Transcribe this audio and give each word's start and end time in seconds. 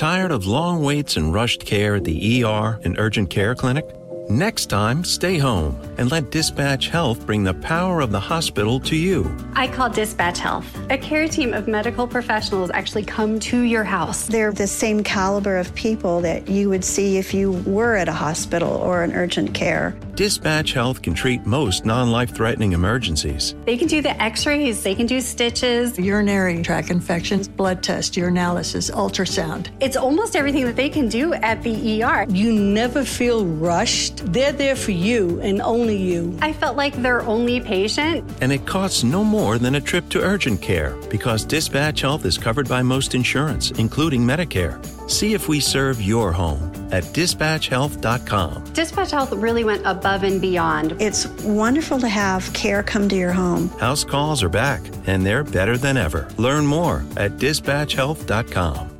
Tired 0.00 0.32
of 0.32 0.46
long 0.46 0.82
waits 0.82 1.18
and 1.18 1.34
rushed 1.34 1.66
care 1.66 1.96
at 1.96 2.04
the 2.04 2.42
ER 2.42 2.80
and 2.84 2.98
urgent 2.98 3.28
care 3.28 3.54
clinic? 3.54 3.86
Next 4.30 4.66
time, 4.66 5.02
stay 5.02 5.38
home 5.38 5.76
and 5.98 6.08
let 6.12 6.30
Dispatch 6.30 6.86
Health 6.86 7.26
bring 7.26 7.42
the 7.42 7.54
power 7.54 8.00
of 8.00 8.12
the 8.12 8.20
hospital 8.20 8.78
to 8.78 8.94
you. 8.94 9.28
I 9.54 9.66
call 9.66 9.90
Dispatch 9.90 10.38
Health. 10.38 10.64
A 10.88 10.96
care 10.96 11.26
team 11.26 11.52
of 11.52 11.66
medical 11.66 12.06
professionals 12.06 12.70
actually 12.72 13.02
come 13.02 13.40
to 13.40 13.62
your 13.62 13.82
house. 13.82 14.28
They're 14.28 14.52
the 14.52 14.68
same 14.68 15.02
caliber 15.02 15.56
of 15.56 15.74
people 15.74 16.20
that 16.20 16.48
you 16.48 16.68
would 16.68 16.84
see 16.84 17.18
if 17.18 17.34
you 17.34 17.50
were 17.66 17.96
at 17.96 18.08
a 18.08 18.12
hospital 18.12 18.70
or 18.70 19.02
an 19.02 19.12
urgent 19.14 19.52
care. 19.52 19.98
Dispatch 20.14 20.74
Health 20.74 21.02
can 21.02 21.14
treat 21.14 21.44
most 21.44 21.84
non 21.84 22.12
life 22.12 22.32
threatening 22.32 22.72
emergencies. 22.72 23.56
They 23.64 23.76
can 23.76 23.88
do 23.88 24.00
the 24.00 24.20
x 24.22 24.46
rays, 24.46 24.82
they 24.82 24.94
can 24.94 25.06
do 25.06 25.20
stitches, 25.20 25.98
urinary 25.98 26.62
tract 26.62 26.90
infections, 26.90 27.48
blood 27.48 27.82
test, 27.82 28.14
urinalysis, 28.14 28.92
ultrasound. 28.92 29.70
It's 29.80 29.96
almost 29.96 30.36
everything 30.36 30.66
that 30.66 30.76
they 30.76 30.90
can 30.90 31.08
do 31.08 31.32
at 31.32 31.62
the 31.62 32.02
ER. 32.04 32.26
You 32.28 32.52
never 32.52 33.04
feel 33.04 33.46
rushed. 33.46 34.19
They're 34.24 34.52
there 34.52 34.76
for 34.76 34.90
you 34.92 35.40
and 35.40 35.60
only 35.60 35.96
you. 35.96 36.36
I 36.40 36.52
felt 36.52 36.76
like 36.76 36.94
their 36.94 37.22
only 37.22 37.60
patient. 37.60 38.28
And 38.40 38.52
it 38.52 38.66
costs 38.66 39.02
no 39.02 39.24
more 39.24 39.58
than 39.58 39.74
a 39.74 39.80
trip 39.80 40.08
to 40.10 40.20
urgent 40.20 40.60
care 40.62 40.96
because 41.10 41.44
Dispatch 41.44 42.00
Health 42.00 42.24
is 42.24 42.38
covered 42.38 42.68
by 42.68 42.82
most 42.82 43.14
insurance, 43.14 43.70
including 43.72 44.22
Medicare. 44.22 44.84
See 45.10 45.34
if 45.34 45.48
we 45.48 45.60
serve 45.60 46.00
your 46.00 46.32
home 46.32 46.70
at 46.92 47.04
dispatchhealth.com. 47.04 48.64
Dispatch 48.72 49.10
Health 49.10 49.32
really 49.32 49.64
went 49.64 49.82
above 49.84 50.22
and 50.22 50.40
beyond. 50.40 50.96
It's 51.00 51.26
wonderful 51.42 51.98
to 52.00 52.08
have 52.08 52.52
care 52.52 52.82
come 52.82 53.08
to 53.08 53.16
your 53.16 53.32
home. 53.32 53.68
House 53.78 54.04
calls 54.04 54.42
are 54.42 54.48
back, 54.48 54.82
and 55.06 55.24
they're 55.24 55.44
better 55.44 55.76
than 55.76 55.96
ever. 55.96 56.28
Learn 56.36 56.66
more 56.66 57.04
at 57.16 57.32
dispatchhealth.com. 57.38 58.98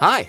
Hi, 0.00 0.28